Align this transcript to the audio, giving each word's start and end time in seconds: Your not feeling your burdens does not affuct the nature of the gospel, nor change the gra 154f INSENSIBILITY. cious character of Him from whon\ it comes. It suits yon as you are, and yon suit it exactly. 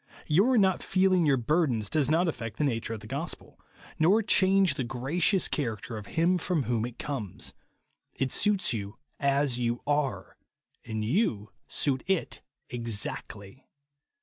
Your 0.25 0.57
not 0.57 0.81
feeling 0.81 1.27
your 1.27 1.37
burdens 1.37 1.87
does 1.87 2.09
not 2.09 2.25
affuct 2.27 2.55
the 2.57 2.63
nature 2.63 2.95
of 2.95 3.01
the 3.01 3.05
gospel, 3.05 3.59
nor 3.99 4.23
change 4.23 4.73
the 4.73 4.83
gra 4.83 4.99
154f 5.11 5.15
INSENSIBILITY. 5.15 5.19
cious 5.21 5.47
character 5.47 5.95
of 5.99 6.05
Him 6.07 6.39
from 6.39 6.63
whon\ 6.63 6.87
it 6.87 6.97
comes. 6.97 7.53
It 8.15 8.31
suits 8.31 8.73
yon 8.73 8.93
as 9.19 9.59
you 9.59 9.83
are, 9.85 10.37
and 10.83 11.05
yon 11.05 11.49
suit 11.67 12.03
it 12.07 12.41
exactly. 12.71 13.67